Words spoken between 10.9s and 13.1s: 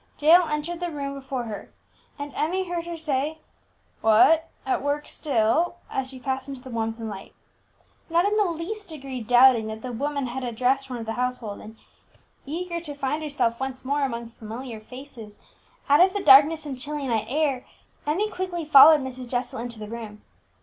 of the household, and eager to